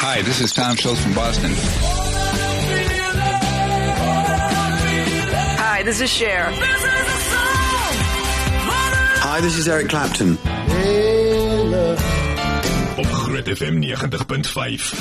[0.00, 1.50] Hi, this is Tom Schultz from Boston.
[5.58, 6.50] Hi, this is Cher.
[9.26, 10.38] Hi, this is Eric Clapton.
[12.96, 14.94] op Groot FM 90.5.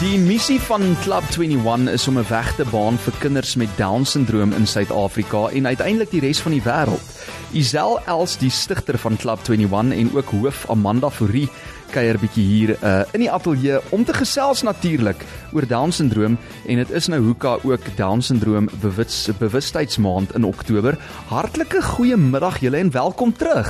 [0.00, 4.52] Die missie van Club 21 is om 'n weg te baan vir kinders met Down-sindroom
[4.52, 7.02] in Suid-Afrika en uiteindelik die res van die wêreld.
[7.52, 11.50] Isel Els, die stigter van Club 21 en ook hoof Amanda Fourie,
[11.92, 15.20] kuier bietjie hier uh, in die ateljee om te gesels natuurlik
[15.52, 20.96] oor Down-sindroom en dit is nou hoeka ook Down-sindroom bewus bewustheidsmaand in Oktober.
[21.28, 23.68] Hartlike goeiemiddag julle en welkom terug.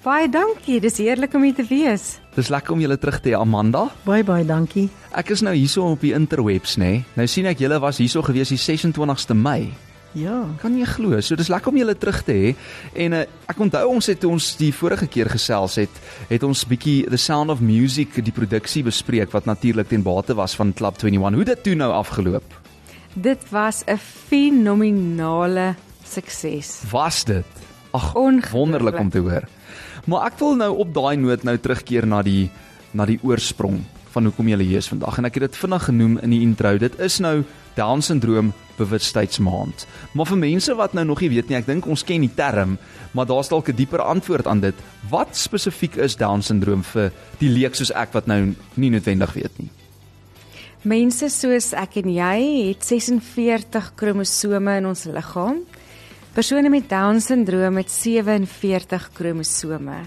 [0.00, 2.14] Baie dankie, dis heerlik om hier te wees.
[2.32, 3.90] Dis lekker om julle terug te hê Amanda.
[4.08, 4.88] Baie baie dankie.
[5.12, 6.94] Ek is nou hierso op die interwebs nê.
[7.02, 7.06] Nee.
[7.20, 9.89] Nou sien ek julle was hierso gewees die 26ste Mei.
[10.18, 10.42] Ja.
[10.58, 11.20] Kan jy glo?
[11.22, 12.54] So dis lekker om julle terug te hê.
[13.06, 16.00] En uh, ek onthou ons het ons die vorige keer gesels het,
[16.30, 20.56] het ons bietjie The Sound of Music die produksie bespreek wat natuurlik ten bate was
[20.58, 21.38] van Club 21.
[21.38, 22.58] Hoe dit toe nou afgeloop?
[23.14, 26.82] Dit was 'n fenominale sukses.
[26.90, 27.46] Was dit?
[27.92, 28.12] Ag,
[28.52, 29.46] wonderlik om te hoor.
[30.06, 32.50] Maar ek wil nou op daai noot nou terugkeer na die
[32.92, 36.18] na die oorsprong van hoekom jy hier is vandag en ek het dit vinnig genoem
[36.18, 36.78] in die intro.
[36.78, 39.86] Dit is nou Down syndroom bewustheidsmaand.
[40.12, 42.78] Maar vir mense wat nou nog nie weet nie, ek dink ons ken die term,
[43.12, 44.74] maar daar's dalk 'n dieper antwoord aan dit.
[45.10, 49.58] Wat spesifiek is Down syndroom vir die leek soos ek wat nou nie noodwendig weet
[49.58, 49.70] nie?
[50.82, 55.60] Mense soos ek en jy het 46 kromosome in ons liggaam.
[56.32, 60.06] Persone met Down syndroom het 47 kromosome.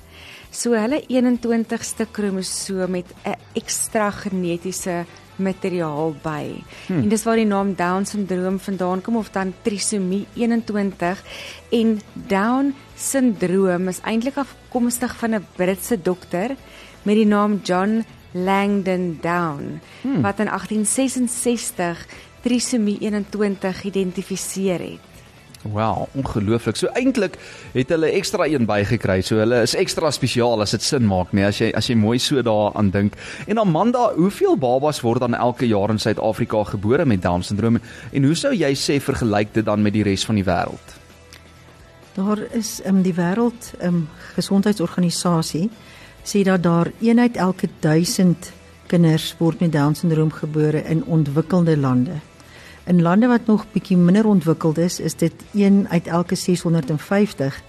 [0.53, 5.05] So hulle 21ste kromosoom het 'n ekstra genetiese
[5.36, 6.64] materiaal by.
[6.88, 7.03] Hmm.
[7.03, 11.23] En dis waar die naam Down syndroom vandaan kom of dan trisomie 21
[11.72, 16.56] en Down syndroom is eintlik afkomstig van 'n Britse dokter
[17.04, 20.22] met die naam John Langdon Down hmm.
[20.22, 22.08] wat in 1866
[22.42, 25.12] trisomie 21 geïdentifiseer het.
[25.64, 26.76] Wow, ongelooflik.
[26.76, 27.38] So eintlik
[27.71, 29.21] het hulle ekstra een bygekry.
[29.23, 32.17] So hulle is ekstra spesiaal as dit sin maak, nee, as jy as jy mooi
[32.20, 33.15] so daaraan dink.
[33.48, 37.80] En Amanda, hoeveel babas word dan elke jaar in Suid-Afrika gebore met Down syndroom
[38.11, 40.98] en hoe sou jy sê vergelyk dit dan met die res van die wêreld?
[42.17, 44.04] Daar is um, die wêreld um,
[44.36, 45.70] gesondheidsorganisasie
[46.27, 48.52] sê dat daar een uit elke 1000
[48.92, 52.20] kinders word met Down syndroom gebore in ontwikkelde lande.
[52.86, 57.61] In lande wat nog bietjie minder ontwikkeld is, is dit 1 uit elke 650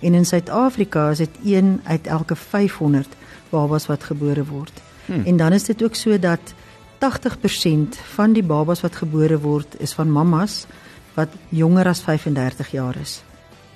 [0.00, 3.08] en in Suid-Afrika is dit 1 uit elke 500
[3.50, 4.82] babas wat gebore word.
[5.06, 5.24] Hmm.
[5.24, 6.54] En dan is dit ook so dat
[6.98, 10.66] 80% van die babas wat gebore word is van mammas
[11.14, 13.22] wat jonger as 35 jaar is.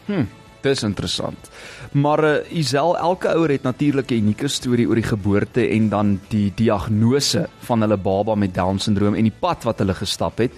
[0.07, 0.25] Hm,
[0.63, 1.51] dis interessant.
[1.93, 6.21] Maar uh, Isel, elke ouer het natuurlik 'n unieke storie oor die geboorte en dan
[6.29, 10.53] die diagnose van hulle baba met Down syndroom en die pad wat hulle gestap het.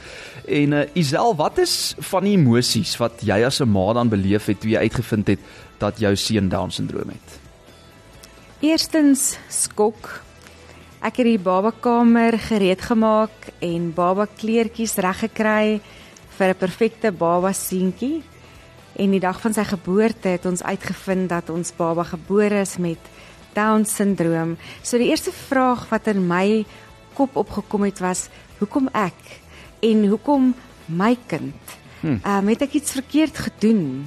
[0.46, 4.46] En uh, Isel, wat is van die emosies wat jy as 'n ma dan beleef
[4.46, 5.40] het toe jy uitgevind het
[5.78, 7.38] dat jou seun Down syndroom het?
[8.60, 10.22] Eerstens skok.
[10.98, 15.80] Ek het die babakamer gereed gemaak en baba kleertjies reggekry
[16.38, 18.22] vir 'n perfekte baba seentjie.
[18.96, 22.98] En die dag van sy geboorte het ons uitgevind dat ons baba gebore is met
[23.54, 24.56] Down syndroom.
[24.82, 26.64] So die eerste vraag wat in my
[27.18, 28.28] kop opgekom het was,
[28.58, 29.18] hoekom ek
[29.82, 30.52] en hoekom
[30.86, 31.76] my kind?
[32.00, 32.20] Hm.
[32.22, 34.06] Um, het ek iets verkeerd gedoen?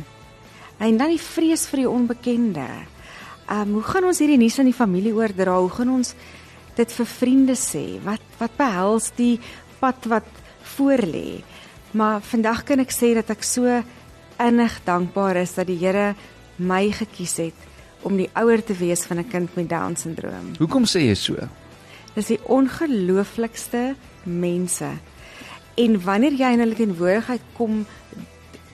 [0.82, 2.68] En dan die vrees vir die onbekende.
[3.52, 5.58] Um, hoe gaan ons hierdie nuus aan die familie oordra?
[5.60, 6.14] Hoe gaan ons
[6.78, 8.00] dit vir vriende sê?
[8.04, 9.36] Wat wat behels die
[9.82, 10.30] pad wat
[10.78, 11.42] voorlê?
[11.92, 13.82] Maar vandag kan ek sê dat ek so
[14.42, 16.16] innig dankbaar is dat die Here
[16.56, 17.68] my gekies het
[18.02, 20.54] om die ouer te wees van 'n kind met Down syndroom.
[20.58, 21.36] Hoekom sê jy so?
[22.16, 24.90] Dis die ongelooflikste mense.
[25.76, 27.86] En wanneer jy in hulle teenwoordigheid kom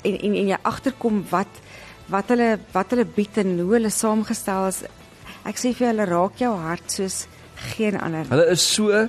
[0.01, 1.61] en en, en jy agterkom wat
[2.07, 4.83] wat hulle wat hulle bied en hoe hulle saamgestel is,
[5.43, 7.25] ek sê vir hulle raak jou hart soos
[7.73, 8.25] geen ander.
[8.29, 9.07] Hulle is so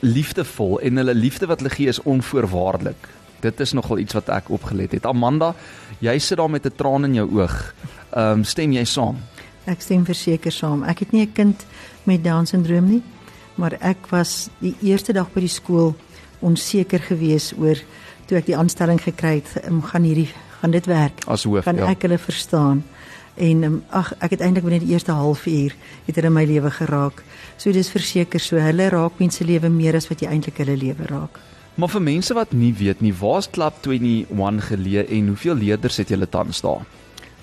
[0.00, 3.08] liefdevol en hulle liefde wat hulle gee is onvoorwaardelik.
[3.40, 5.06] Dit is nogal iets wat ek opgelet het.
[5.06, 5.54] Amanda,
[5.98, 7.74] jy sit daar met 'n traan in jou oog.
[8.10, 9.16] Ehm um, stem jy saam?
[9.64, 10.84] Ek stem verseker saam.
[10.84, 11.66] Ek het nie 'n kind
[12.04, 13.02] met Down syndroom nie,
[13.54, 15.96] maar ek was die eerste dag by die skool
[16.40, 17.76] onseker geweest oor
[18.26, 20.28] toe ek die aanstelling gekry het, um, gaan hierdie
[20.60, 21.24] gaan dit werk?
[21.26, 21.86] As hoof, kan ja.
[21.86, 22.84] ek hulle verstaan?
[23.36, 25.74] En um, ag, ek het eintlik binne die eerste halfuur
[26.06, 27.22] het hulle my lewe geraak.
[27.60, 31.08] So dis verseker so, hulle raak mense lewe meer as wat jy eintlik hulle lewe
[31.10, 31.40] raak.
[31.76, 36.08] Maar vir mense wat nie weet nie, waar's Club 21 geleë en hoeveel leerders het
[36.08, 36.86] julle tans daar?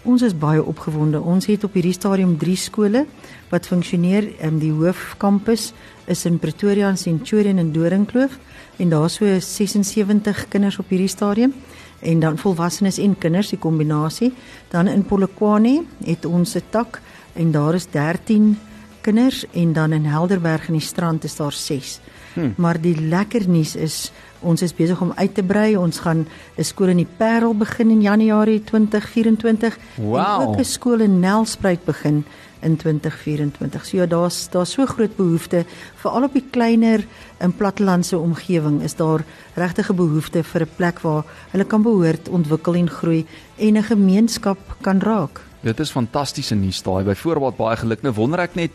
[0.03, 1.21] Ons is baie opgewonde.
[1.21, 3.03] Ons het op hierdie stadium 3 skole
[3.51, 4.25] wat funksioneer.
[4.41, 5.69] Um, die hoofkampus
[6.09, 8.39] is in Pretoria en Centurion en Doringkloof
[8.81, 11.53] en daar so 76 kinders op hierdie stadium
[12.01, 14.33] en dan volwassenes en kinders die kombinasie.
[14.73, 17.01] Dan in Polokwane het ons 'n tak
[17.33, 18.57] en daar is 13
[19.01, 21.99] kinders en dan in Helderberg in die strand is daar 6.
[22.33, 22.53] Hmm.
[22.57, 25.77] Maar die lekker nuus is ons is besig om uit te brei.
[25.77, 26.27] Ons gaan
[26.57, 30.41] 'n skool in die Parel begin in Januarie 2024 wow.
[30.41, 32.25] en ook 'n skool in Nelspruit begin
[32.63, 33.85] in 2024.
[33.85, 35.65] So ja, daar's daar's so groot behoefte
[35.95, 37.05] veral op die kleiner
[37.39, 39.23] in plattelandse omgewing is daar
[39.55, 43.25] regtig 'n behoefte vir 'n plek waar hulle kan behoort, ontwikkel en groei
[43.57, 45.41] en 'n gemeenskap kan raak.
[45.61, 47.03] Dit is fantastiese nuus daai.
[47.03, 48.01] Byvoorbeeld baie geluk.
[48.01, 48.71] Nou wonder ek net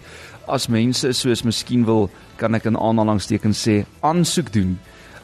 [0.48, 4.78] as mense soos miskien wil kan ek in aanhalingstekens sê aansoek doen.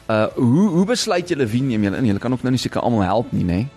[0.09, 2.11] Uh hoe hoe besluit julle wie neem julle in?
[2.11, 3.63] Julle kan ook nou nie seker almal help nie, nê?
[3.65, 3.74] Nee?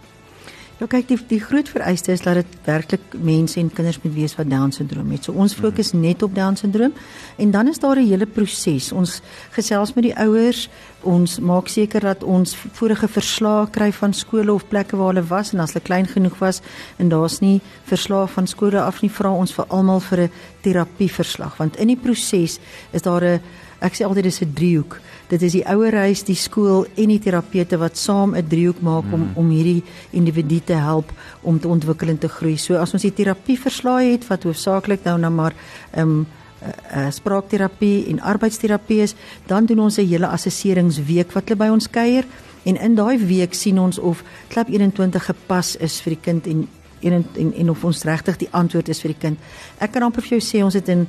[0.78, 4.36] Ja kyk die die groot vereiste is dat dit werklik mense en kinders moet wees
[4.38, 5.24] wat down syndroom het.
[5.26, 5.64] So ons mhm.
[5.64, 6.94] fokus net op down syndroom
[7.36, 8.92] en dan is daar 'n hele proses.
[8.92, 9.20] Ons
[9.50, 10.68] gesels met die ouers,
[11.02, 15.52] ons maak seker dat ons vorige verslae kry van skole of plekke waar hulle was
[15.52, 16.60] en as hulle klein genoeg was
[16.98, 20.30] en daar's nie verslae van skole af nie, vra ons vir almal vir 'n
[20.62, 22.60] terapieverslag want in die proses
[22.92, 23.40] is daar 'n
[23.80, 27.78] ek sê altyd dis 'n driehoek dit is die ouerhuis, die skool en die terapeute
[27.80, 29.36] wat saam 'n driehoek maak om mm.
[29.36, 32.56] om hierdie individu te help om te ontwikkel en te groei.
[32.56, 35.54] So as ons die terapie verslae het wat hoofsaaklik nou nou maar
[35.92, 36.26] ehm um,
[36.62, 39.14] uh, uh, spraakterapie en arbeidsterapie is,
[39.46, 42.24] dan doen ons 'n hele assesseringsweek wat hulle by ons kuier
[42.64, 46.68] en in daai week sien ons of klap 21 gepas is vir die kind en
[47.00, 49.38] en en, en of ons regtig die antwoord is vir die kind.
[49.78, 51.08] Ek kan amper vir jou sê ons het in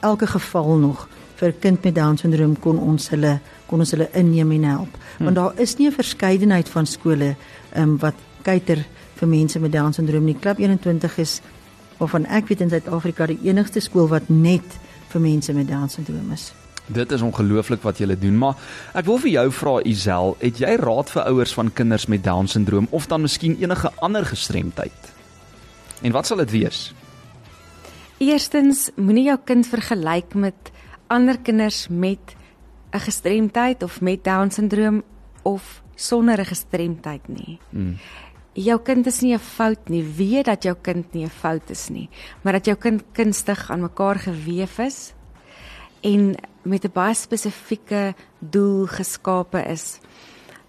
[0.00, 4.08] elke geval nog vir 'n kind met down syndroom kon ons hulle kon ons hulle
[4.12, 4.92] inneem en help.
[5.16, 5.24] Hmm.
[5.24, 7.36] Want daar is nie 'n verskeidenheid van skole
[7.76, 10.36] um, wat kuiter vir mense met down syndroom nie.
[10.38, 11.40] Klub 21 is
[11.98, 16.32] waarvan ek weet in Suid-Afrika die enigste skool wat net vir mense met down syndroom
[16.32, 16.52] is.
[16.88, 18.56] Dit is ongelooflik wat julle doen, maar
[18.96, 22.48] ek wil vir jou vra Isel, het jy raad vir ouers van kinders met down
[22.48, 25.12] syndroom of dan miskien enige ander gestremdheid?
[26.02, 26.94] En wat sal dit wees?
[28.18, 30.72] Eerstens, moenie jou kind vergelyk met
[31.08, 32.36] ander kinders met
[32.92, 35.02] 'n gestremdheid of met down syndroom
[35.42, 37.58] of sonder 'n gestremdheid nie.
[37.70, 37.96] Mm.
[38.52, 40.04] Jou kind is nie 'n fout nie.
[40.16, 42.08] Weet dat jou kind nie 'n fout is nie,
[42.42, 45.14] maar dat jou kind kunstig aan mekaar gewewe is
[46.00, 50.00] en met 'n baie spesifieke doel geskape is.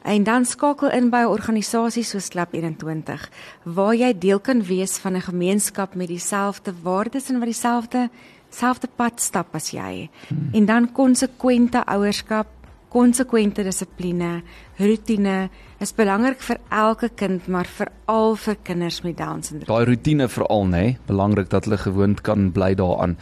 [0.02, 3.30] En dan skakel in by 'n organisasie soos Klap 21
[3.64, 8.10] waar jy deel kan wees van 'n gemeenskap met dieselfde waardes en wat dieselfde
[8.50, 10.10] selfde pad stap as jy.
[10.30, 10.50] Hmm.
[10.54, 12.48] En dan konsekwente ouerskap,
[12.90, 14.42] konsekwente dissipline,
[14.80, 15.50] rotine
[15.80, 19.70] is belangrik vir elke kind, maar veral vir kinders met down syndroom.
[19.70, 23.16] Daai rotine veral nê, nee, belangrik dat hulle gewoond kan bly daaraan.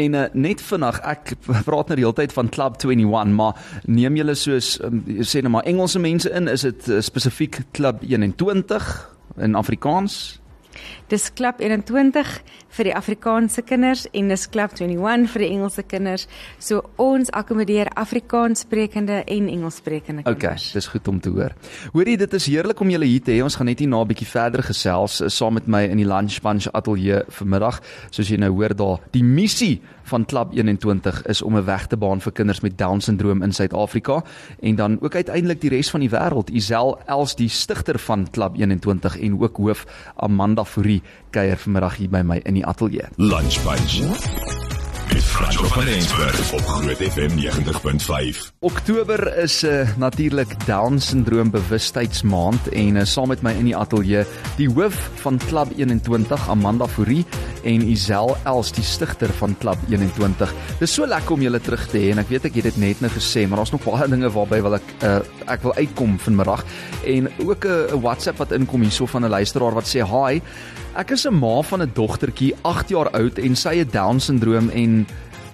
[0.00, 1.36] En uh, net vinnig, ek
[1.68, 5.52] praat nou die hele tyd van Club 21, maar neem julle soos um, sê net
[5.52, 8.90] maar Engelse mense in, is dit uh, spesifiek Club 21
[9.44, 10.40] in Afrikaans?
[11.10, 12.28] Dis Klap 21
[12.76, 16.26] vir die Afrikaanse kinders en dis Klap 21 vir die Engelse kinders.
[16.62, 20.36] So ons akkommodeer Afrikaanssprekende en Engelssprekende kinders.
[20.36, 21.56] Okay, dis goed om te hoor.
[21.94, 23.42] Hoorie, dit is heerlik om julle hier te hê.
[23.42, 26.06] Ons gaan net hier na 'n bietjie verder gesels uh, saam met my in die
[26.06, 27.80] Lunch Bunch ateljee vanmiddag.
[28.10, 31.96] Soos jy nou hoor daar, die missie van Klap 21 is om 'n weg te
[31.96, 34.22] baan vir kinders met Down syndroom in Suid-Afrika
[34.60, 36.50] en dan ook uiteindelik die res van die wêreld.
[36.50, 39.86] Isel Els die stigter van Klap 21 en ook hoof
[40.16, 43.08] Amanda Fourie kuier vanmiddag hier by my in die ateljee.
[43.16, 44.69] Lunch Bunch.
[45.40, 48.52] Franco van Eensberg op Groot FM 90.5.
[48.58, 53.64] Oktober is 'n uh, eh, natuurlik Down syndroom bewustheidsmaand en uh, saam met my in
[53.64, 54.24] die ateljee
[54.56, 57.24] die hoof van Klub 21 Amanda Fourie
[57.62, 60.54] en Isel Els die stigter van Klub 21.
[60.78, 63.00] Dis so lekker om julle terug te hê en ek weet ek het dit net
[63.00, 66.64] nou gesê maar daar's nog baie dinge waarby wil ek uh, ek wil uitkom vanmiddag
[67.06, 70.42] en ook 'n uh, WhatsApp wat inkom hierso van 'n luisteraar wat sê hi
[70.98, 74.70] Ek is 'n ma van 'n dogtertjie 8 jaar oud en sy het down syndroom
[74.70, 75.06] en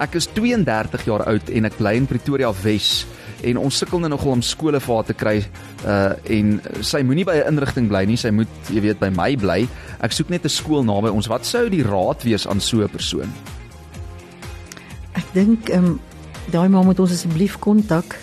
[0.02, 3.06] ek is 32 jaar oud en ek bly in Pretoria Wes
[3.46, 5.36] en ons sukkel nou nogal om skole vir haar te kry
[5.84, 9.36] uh en sy moenie by 'n inrigting bly nie sy moet jy weet by my
[9.36, 9.68] bly.
[10.00, 11.28] Ek soek net 'n skool naby ons.
[11.28, 13.32] Wat sou die raad wees aan so 'n persoon?
[15.14, 16.00] Ek dink ehm um,
[16.52, 18.16] daai ma moet ons asseblief kontak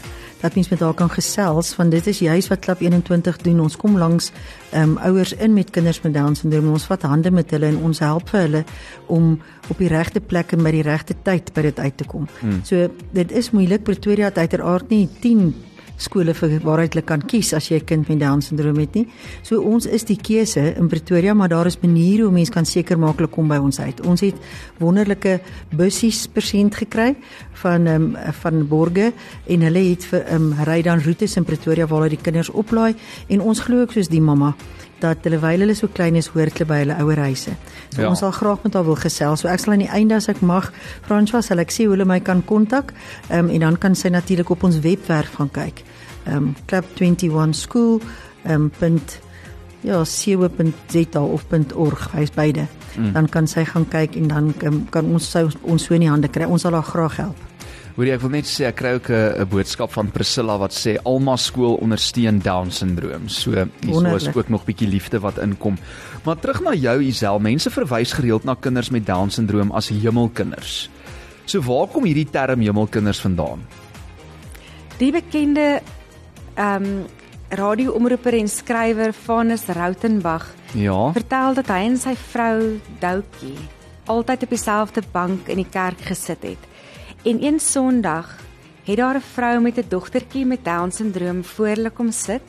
[0.44, 3.78] dat mens met haar kan gesels want dit is juist wat klap 21 doen ons
[3.80, 4.32] kom langs
[4.72, 7.80] ehm um, ouers in met kinders met down syndroom ons vat hande met hulle en
[7.90, 8.64] ons help vir hulle
[9.08, 9.36] om
[9.72, 12.28] op die regte plek en by die regte tyd by dit uit te kom.
[12.40, 12.60] Hmm.
[12.68, 15.54] So dit is moeilik Pretoria het uiteraard nie 10
[16.04, 19.08] skole vir waaruit hulle kan kies as jy 'n kind met down syndroom het nie.
[19.42, 22.98] So ons is die keuse in Pretoria, maar daar is maniere hoe mense kan seker
[22.98, 24.06] maak hulle kom by ons uit.
[24.06, 24.36] Ons het
[24.80, 25.40] wonderlike
[25.72, 27.16] bussies persent gekry
[27.54, 29.14] van um, van Borge
[29.48, 32.96] en hulle het vir um, ry dan roetes in Pretoria waar hulle die kinders oplaai
[33.30, 34.56] en ons glo ook soos die mamma
[35.04, 37.56] dat terwyl hulle so klein is, hoort hulle by hulle ouer huise.
[37.94, 38.10] So ja.
[38.10, 39.44] ons sal graag met haar wil gesels.
[39.44, 40.70] So ek sal aan die einde as ek mag,
[41.08, 42.96] François, sal ek sê hoe hulle my kan kontak.
[43.30, 45.84] Ehm um, en dan kan sy natuurlik op ons webwerf gaan kyk.
[46.26, 48.02] Ehm um, club21 school
[48.44, 49.20] ehm um, punt
[49.84, 52.68] ja, co.za of .org, hy's beide.
[52.96, 53.14] Mm.
[53.14, 56.12] Dan kan sy gaan kyk en dan kan, kan ons sy, ons so in die
[56.12, 56.48] hande kry.
[56.48, 57.42] Ons sal haar graag help.
[57.94, 61.36] Hoorie, ek wil net sê ek kry ook 'n boodskap van Priscilla wat sê Alma
[61.38, 63.30] skool ondersteun down syndroom.
[63.30, 65.78] So hier is ook nog bietjie liefde wat inkom.
[66.26, 70.90] Maar terug na jou Isel, mense verwys gereeld na kinders met down syndroom as hemelkinders.
[71.46, 73.62] So waar kom hierdie term hemelkinders vandaan?
[74.98, 76.03] Die bekende ehm
[76.58, 77.06] um,
[77.50, 81.12] radioomroeper en skrywer Vanus Rautenbach Ja.
[81.12, 83.58] vertel dat hy en sy vrou Doukie
[84.06, 86.64] altyd op dieselfde bank in die kerk gesit het.
[87.24, 88.40] En een Sondag
[88.84, 92.42] het daar 'n vrou met 'n dogtertjie met Down syndroom voor hulle kom sit,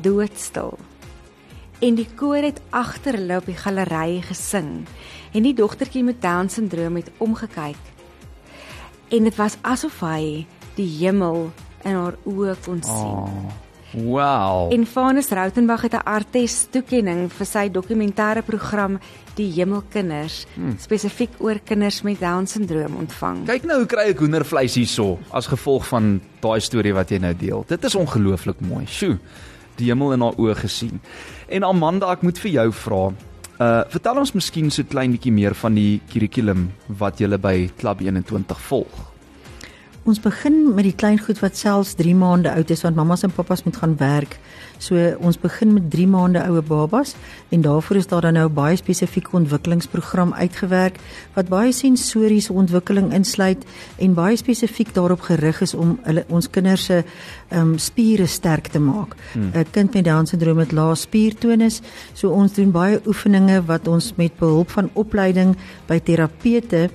[0.00, 0.78] doodstil.
[1.78, 4.86] En die koor het agter hulle op die galery gesing.
[5.32, 7.76] En die dogtertjie met Down syndroom het omgekyk.
[9.08, 11.52] En dit was asof hy die hemel
[11.84, 12.94] in haar oë kon sien.
[12.94, 13.50] Oh,
[13.92, 14.72] wow.
[14.72, 18.98] En Vanus Rautenbach het 'n artes toekenning vir sy dokumentêre program
[19.34, 20.76] Die Hemelkinders, hmm.
[20.78, 23.46] spesifiek oor kinders met Down syndroom ontvang.
[23.46, 27.34] Kyk nou hoe kry ek hoendervleis hierso as gevolg van daai storie wat jy nou
[27.34, 27.64] deel.
[27.68, 28.86] Dit is ongelooflik mooi.
[28.86, 29.18] Sjoe.
[29.76, 31.00] Die hemel in haar oë gesien.
[31.48, 33.12] En Amanda, ek moet vir jou vra.
[33.60, 38.00] Uh vertel ons miskien so klein bietjie meer van die kurrikulum wat jy by Klub
[38.00, 39.09] 21 volg.
[40.08, 43.32] Ons begin met die klein goed wat selfs 3 maande oud is want mammas en
[43.36, 44.38] pappas moet gaan werk.
[44.80, 47.12] So ons begin met 3 maande oue babas
[47.52, 50.96] en daarvoor is daar dan nou 'n baie spesifieke ontwikkelingsprogram uitgewerk
[51.34, 53.64] wat baie sensoriese ontwikkeling insluit
[53.98, 57.04] en baie spesifiek daarop gerig is om hulle ons kinders se
[57.52, 59.16] um, spiere sterk te maak.
[59.34, 59.64] 'n hmm.
[59.70, 61.80] Kind met Down syndroom het lae spiertonus,
[62.12, 66.90] so ons doen baie oefeninge wat ons met behulp van opleiding by terapeute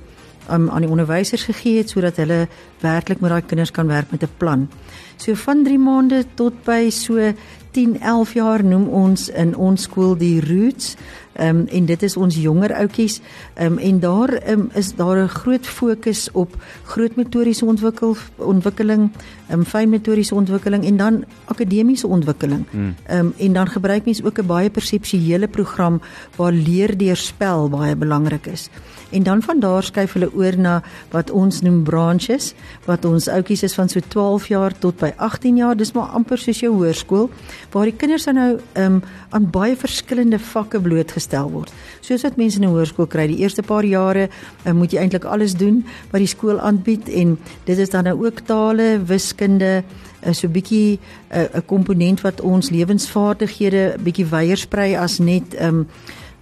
[0.52, 2.48] um, aan die onderwysers gegee het sodat hulle
[2.80, 4.70] werklik met daai kinders kan werk met 'n plan.
[5.18, 7.34] So van 3 maande tot by so
[7.76, 10.96] 10, 11 jaar noem ons in ons skool die roots.
[11.36, 13.20] Ehm um, en dit is ons jonger ouetjies.
[13.54, 19.12] Ehm um, en daar um, is daar 'n groot fokus op groot motoriese ontwikkel ontwikkeling,
[19.48, 22.66] ehm um, fyn motoriese ontwikkeling en dan akademiese ontwikkeling.
[22.72, 26.02] Ehm um, en dan gebruik mense ook 'n baie perseptuele program
[26.36, 28.70] waar leer deur spel baie belangrik is.
[29.10, 32.54] En dan van daar skuif hulle oor na wat ons noem branches,
[32.86, 36.40] wat ons ouetjies is van so 12 jaar tot by 18 jaar, dis maar amper
[36.42, 37.30] soos jou hoërskool,
[37.72, 38.50] waar die kinders dan nou
[38.82, 41.74] um, aan baie verskillende vakke blootgestel word.
[42.02, 44.30] Soos wat mense in 'n hoërskool kry, die eerste paar jare
[44.66, 48.26] um, moet jy eintlik alles doen wat die skool aanbied en dit is dan nou
[48.26, 49.84] ook tale, wiskunde,
[50.26, 51.00] uh, so 'n bietjie
[51.32, 55.88] 'n uh, komponent wat ons lewensvaardighede bietjie wyeer sprei as net um,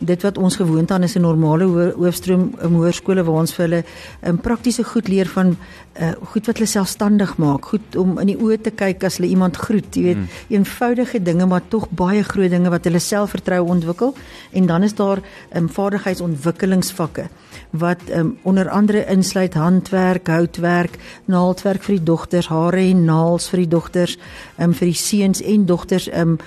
[0.06, 3.66] dit wat ons gewoond aan is 'n normale ho- hoofstroom um, hoërskole waar ons vir
[3.66, 3.84] hulle
[4.22, 5.56] um, praktiese goed leer van
[6.00, 9.30] uh, goed wat hulle selfstandig maak, goed om in die oë te kyk as hulle
[9.30, 10.28] iemand groet, jy weet, mm.
[10.50, 14.14] eenvoudige dinge maar tog baie groot dinge wat hulle selfvertroue ontwikkel.
[14.52, 15.22] En dan is daar
[15.56, 17.28] um, vaardigheidsontwikkelingsvakke
[17.70, 23.64] wat um, onder andere insluit handwerk, houtwerk, naaldwerk vir die dogters, hare en naels vir
[23.64, 24.18] die dogters,
[24.58, 26.38] um, vir die seuns en dogters um,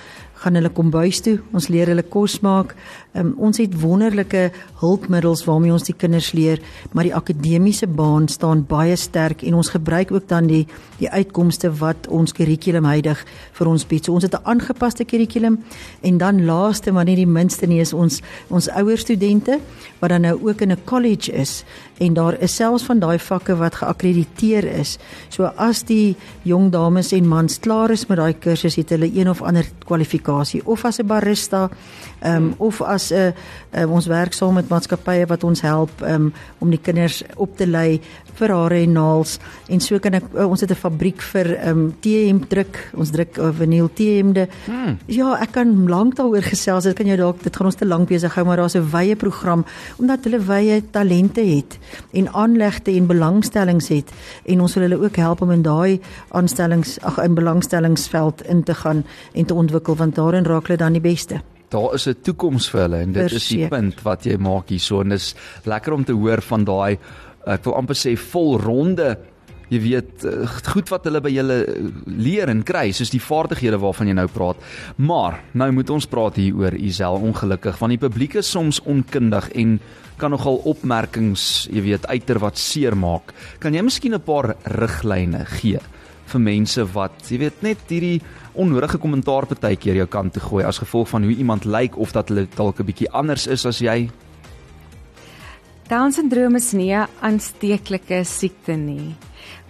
[0.42, 1.38] gaan hulle kombuis toe.
[1.56, 2.74] Ons leer hulle kos maak.
[3.16, 4.50] Um, ons het wonderlike
[4.82, 6.60] hulpmiddels waarmee ons die kinders leer,
[6.92, 10.66] maar die akademiese baan staan baie sterk en ons gebruik ook dan die
[11.00, 13.22] die uitkomste wat ons kurrikulum huidig
[13.56, 14.04] vir ons bied.
[14.04, 15.58] So ons het 'n aangepaste kurrikulum
[16.02, 19.60] en dan laaste maar nie die minste nie is ons ons ouer studente
[20.00, 21.64] wat dan nou ook in 'n college is
[21.98, 24.98] en daar is selfs van daai vakke wat geakkrediteer is.
[25.28, 29.28] So as die jong dames en mans klaar is met daai kursus het hulle een
[29.28, 30.25] of ander kwalifikasie
[30.64, 31.70] of as 'n barista
[32.24, 33.34] um, of as 'n
[33.72, 37.66] um, ons werk saam met maatskappye wat ons help um, om die kinders op te
[37.66, 38.00] lei
[38.34, 39.38] vir hare en naels.
[39.68, 43.38] En so kan ek uh, ons het 'n fabriek vir um, T-hemp druk ons druk
[43.38, 44.96] uh, vinyl T-hemde hmm.
[45.12, 48.08] ja ek kan lank daaroor gesels dit kan jou dalk dit gaan ons te lank
[48.10, 49.64] besig hou maar daar's 'n wye program
[49.98, 51.78] omdat hulle wye talente het
[52.12, 54.12] en aanlegte en belangstellings het
[54.44, 58.74] en ons wil hulle ook help om in daai aanstellings ag in belangstellingsveld in te
[58.74, 59.04] gaan
[59.34, 62.80] en te ontwikkel want daarin raak hulle dan die beste Daar is 'n toekoms vir
[62.80, 66.12] hulle en dit is die punt wat jy maak hierso en dis lekker om te
[66.12, 66.98] hoor van daai
[67.46, 69.16] ek wil amper sê volronde
[69.72, 73.80] jy weet uh, goed wat hulle by julle uh, leer en kry, soos die vaardighede
[73.82, 74.60] waarvan jy nou praat.
[75.02, 79.50] Maar nou moet ons praat hier oor Isel ongelukkig want die publiek is soms onkundig
[79.58, 79.78] en
[80.16, 83.34] kan nogal opmerkings, jy weet, uiter wat seermaak.
[83.60, 85.80] Kan jy miskien 'n paar riglyne gee
[86.26, 88.20] vir mense wat, jy weet, net hierdie
[88.54, 92.28] onnodige kommentaar partykeer jou kant toe gooi as gevolg van hoe iemand lyk of dat
[92.28, 94.10] hulle dalk 'n bietjie anders is as jy?
[95.88, 99.14] Down-sindroom is nie 'n aansteeklike siekte nie.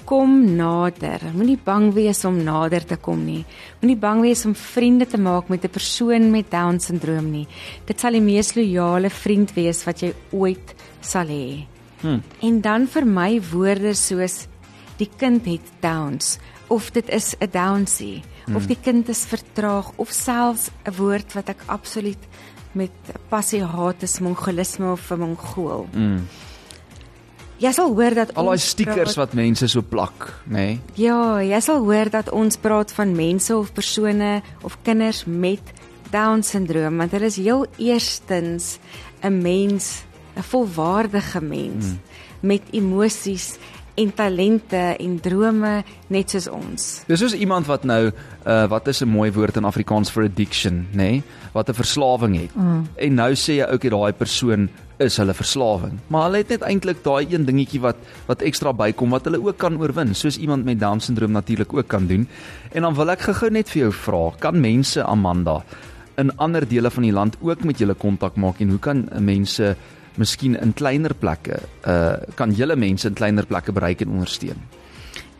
[0.06, 1.20] Kom nader.
[1.34, 3.44] Moenie bang wees om nader te kom nie.
[3.82, 7.46] Moenie bang wees om vriende te maak met 'n persoon met Down-sindroom nie.
[7.86, 11.66] Dit sal die mees loyale vriend wees wat jy ooit sal hê.
[12.00, 12.22] Hmm.
[12.40, 14.46] En dan vir my woorde soos
[14.96, 16.38] die kind het Downs
[16.68, 18.56] of dit is 'n Downsie hmm.
[18.56, 22.22] of die kind is vertraag of selfs 'n woord wat ek absoluut
[22.76, 22.92] met
[23.28, 25.88] passie haat is mongolisme of 'n mongool.
[25.92, 26.28] Mm.
[27.56, 30.52] Jy sal hoor dat al daai stickers praat, wat mense so plak, nê?
[30.52, 30.80] Nee?
[30.94, 35.72] Ja, jy sal hoor dat ons praat van mense of persone of kinders met
[36.12, 38.78] down syndroom want hulle is heel eerstens
[39.22, 40.04] 'n mens,
[40.36, 42.00] 'n volwaardige mens mm.
[42.40, 43.56] met emosies
[43.96, 45.72] en talente en drome
[46.12, 46.86] net soos ons.
[47.08, 50.86] Dis soos iemand wat nou uh wat is 'n mooi woord in Afrikaans vir addiction,
[50.92, 50.96] nê?
[50.96, 51.22] Nee?
[51.52, 52.54] Wat 'n verslawing het.
[52.54, 52.86] Mm.
[52.94, 55.98] En nou sê jy dat daai persoon is hulle verslawing.
[56.08, 59.58] Maar hulle het net eintlik daai een dingetjie wat wat ekstra bykom wat hulle ook
[59.58, 62.28] kan oorwin, soos iemand met down syndroom natuurlik ook kan doen.
[62.72, 65.62] En dan wil ek gou-gou net vir jou vra, kan mense Amanda
[66.16, 69.74] in ander dele van die land ook met julle kontak maak en hoe kan mense
[70.16, 74.60] miskien in kleiner plekke uh kan julle mense in kleiner plekke bereik en ondersteun.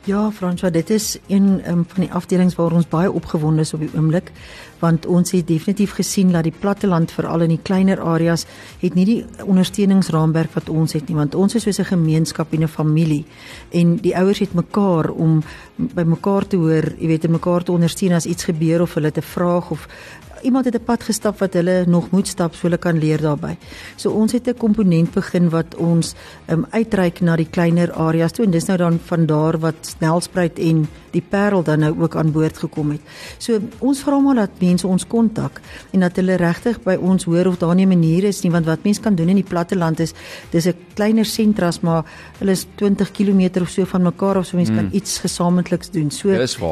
[0.07, 3.81] Ja, Franswa, dit is een um, van die afdelings waar ons baie opgewonde is op
[3.83, 4.29] die oomblik,
[4.79, 8.45] want ons het definitief gesien dat die platteland veral in die kleiner areas
[8.79, 12.63] het nie die ondersteuningsraamwerk wat ons het nie, want ons is soos 'n gemeenskap en
[12.63, 13.25] 'n familie
[13.73, 15.43] en die ouers het mekaar om
[15.77, 19.23] by mekaar te hoor, jy weet, mekaar te ondersteun as iets gebeur of hulle te
[19.23, 19.89] vra of
[20.43, 23.57] iemand het 'n pad gestap wat hulle nog moet stap so hulle kan leer daarbey.
[23.97, 26.15] So ons het 'n komponent begin wat ons
[26.49, 30.59] um, uitreik na die kleiner areas toe en dis nou dan van daar wat Snelspruit
[30.59, 33.01] en die Parel dan nou ook aan boord gekom het.
[33.39, 35.61] So ons vra maar dat mense ons kontak
[35.93, 38.67] en dat hulle regtig by ons hoor of daar nie 'n manier is nie want
[38.67, 40.15] wat mense kan doen in die platte land is
[40.51, 42.05] dis 'n kleiner sentras maar
[42.39, 44.79] hulle is 20 km of so van mekaar of so mense mm.
[44.79, 46.11] kan iets gesamentliks doen.
[46.11, 46.29] So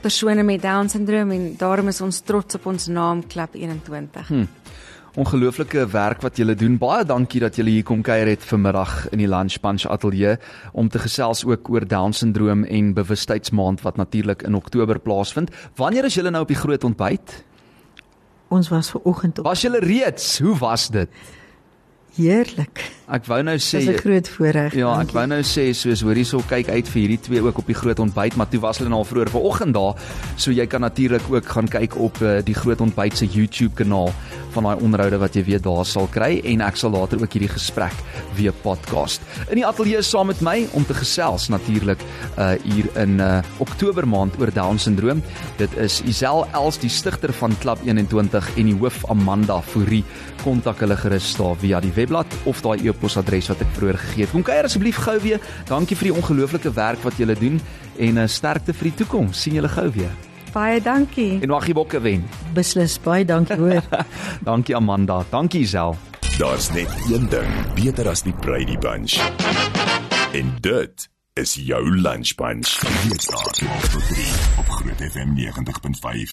[0.00, 4.28] persone met down syndroom en daarom is ons trots op ons naam Klap 21.
[4.28, 4.48] Hmm.
[5.16, 6.76] Ongelooflike werk wat julle doen.
[6.78, 10.36] Baie dankie dat julle hier kom kuier het vanmiddag in die Lunch Punch Ateljee
[10.76, 15.50] om te gesels ook oor down syndroom en bewustheidsmaand wat natuurlik in Oktober plaasvind.
[15.80, 17.38] Wanneer is julle nou op die groot ontbyt?
[18.52, 19.48] Ons was ver oggend op.
[19.48, 20.38] Was julle reeds?
[20.38, 21.08] Hoe was dit?
[22.14, 22.84] Heerlik.
[23.06, 24.74] Ek wou nou sê Dis 'n groot voorreg.
[24.74, 27.66] Ja, ek wou nou sê soos hoor hierso kyk uit vir hierdie twee ook op
[27.66, 29.94] die groot ontbyt, maar toe was hulle nou al vroeër vanoggend daar.
[30.36, 34.10] So jy kan natuurlik ook gaan kyk op uh, die groot ontbyt se YouTube kanaal
[34.56, 37.52] van daai onderhoude wat jy weet daar sal kry en ek sal later ook hierdie
[37.52, 37.94] gesprek
[38.38, 39.20] weer podcast.
[39.50, 42.02] In die ateljee saam met my om te gesels natuurlik
[42.38, 45.22] uh hier in uh Oktober maand oor down syndroom.
[45.60, 50.04] Dit is Isel Els die stigter van Klub 21 en die hoof Amanda Fourie.
[50.42, 54.32] Kontak hulle gerus daar via die webblad of daai e-posadres wat ek vroeër gegee het.
[54.32, 55.42] Kom kuier asseblief gou weer.
[55.68, 57.60] Dankie vir die ongelooflike werk wat julle doen
[58.00, 59.44] en uh, sterkte vir die toekoms.
[59.44, 60.12] sien julle gou weer.
[60.56, 61.36] Baie dankie.
[61.44, 62.24] En wag jy bokke wen.
[62.56, 63.84] Beslis baie dankie hoor.
[64.48, 65.20] dankie Amanda.
[65.30, 65.96] Dankie Isel.
[66.38, 69.20] Daar's net een ding beter as die Brady Bunch.
[70.32, 72.80] En dit is jou lunch bunch.
[73.02, 73.68] Hier staan
[74.58, 76.24] op Groot FM 90.5.